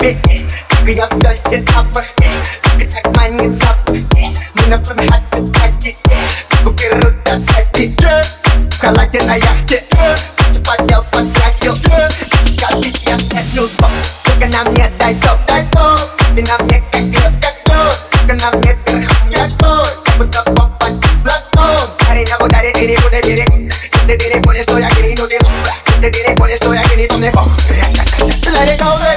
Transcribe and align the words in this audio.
happy 0.00 0.46
Sucker, 0.68 0.92
я 0.92 1.06
в 1.06 1.18
дольте 1.18 1.62
тапах 1.62 2.04
Сука, 2.62 2.86
так 2.90 3.16
манит 3.16 3.54
запах 3.54 3.96
Мы 4.54 4.66
на 4.68 4.78
порнхапе 4.78 5.38
стаки 5.38 5.96
Суку 6.50 6.70
берут 6.70 7.22
до 7.24 7.40
сати 7.40 7.94
В 8.70 8.80
халате 8.80 9.22
на 9.22 9.36
яхте 9.36 9.84
Сучу 10.36 10.62
поднял, 10.62 11.04
потратил 11.04 11.74
Как 12.60 12.74
ведь 12.82 13.02
я 13.06 13.16
встретил 13.16 13.68
звук 13.68 13.90
Сука, 14.24 14.46
на 14.46 14.70
мне 14.70 14.90
дай 14.98 15.14
топ, 15.16 15.38
дай 15.46 15.64
топ 15.72 16.10
Ты 16.34 16.42
на 16.42 16.58
мне 16.64 16.82
как 16.90 17.02
греб, 17.02 17.32
как 17.40 17.54
тот 17.64 18.00
Сука, 18.12 18.34
на 18.34 18.50
мне 18.58 18.76
верхом 18.86 19.30
я 19.30 19.48
тот 19.58 20.02
Как 20.04 20.16
будто 20.16 20.42
попасть 20.42 21.04
в 21.04 21.22
блатон 21.22 21.90
Парень 22.06 22.30
об 22.32 22.42
ударе, 22.42 22.72
ты 22.72 22.86
не 22.86 22.96
буду 22.96 23.16
берег 23.26 23.48
Если 23.52 24.16
ты 24.16 24.34
не 24.34 24.42
понял, 24.42 24.62
что 24.62 24.78
я 24.78 24.90
грину, 24.90 25.26
ты 25.28 25.38
Если 25.96 26.10
ты 26.10 26.28
не 26.28 26.36
понял, 26.36 26.56
что 26.56 26.72
я 26.72 26.82
грину, 26.84 27.18
мне 27.18 27.30
бог 27.30 27.48
Let 28.18 28.68
it 28.68 28.78
go, 28.78 28.96
let 29.00 29.11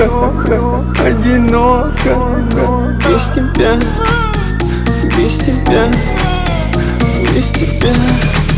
одиноко, 0.00 0.82
одиноко 1.04 2.16
Без 3.06 3.26
тебя, 3.28 3.76
без 5.16 5.36
тебя, 5.38 5.92
без 7.34 7.50
тебя. 7.50 8.49